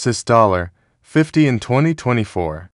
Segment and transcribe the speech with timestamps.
[0.00, 0.70] Cis dollar,
[1.02, 2.70] 50 in 2024.